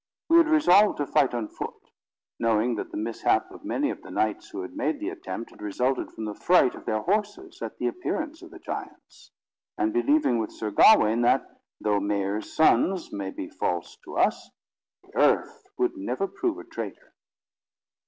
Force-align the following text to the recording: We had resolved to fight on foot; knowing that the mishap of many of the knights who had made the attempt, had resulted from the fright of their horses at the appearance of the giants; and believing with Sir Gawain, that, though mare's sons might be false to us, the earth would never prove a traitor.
We 0.29 0.37
had 0.37 0.47
resolved 0.47 0.97
to 0.97 1.05
fight 1.05 1.35
on 1.35 1.47
foot; 1.47 1.75
knowing 2.39 2.73
that 2.77 2.89
the 2.89 2.97
mishap 2.97 3.51
of 3.51 3.63
many 3.63 3.91
of 3.91 4.01
the 4.01 4.09
knights 4.09 4.49
who 4.49 4.63
had 4.63 4.75
made 4.75 4.99
the 4.99 5.09
attempt, 5.11 5.51
had 5.51 5.61
resulted 5.61 6.11
from 6.11 6.25
the 6.25 6.33
fright 6.33 6.73
of 6.73 6.85
their 6.85 7.01
horses 7.01 7.61
at 7.61 7.77
the 7.77 7.85
appearance 7.85 8.41
of 8.41 8.49
the 8.49 8.57
giants; 8.57 9.29
and 9.77 9.93
believing 9.93 10.39
with 10.39 10.49
Sir 10.51 10.71
Gawain, 10.71 11.21
that, 11.21 11.61
though 11.79 11.99
mare's 11.99 12.51
sons 12.51 13.13
might 13.13 13.35
be 13.37 13.47
false 13.47 13.95
to 14.05 14.17
us, 14.17 14.49
the 15.03 15.15
earth 15.19 15.67
would 15.77 15.95
never 15.95 16.25
prove 16.27 16.57
a 16.57 16.63
traitor. 16.63 17.13